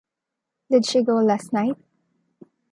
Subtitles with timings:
[0.71, 1.75] Did she go last night?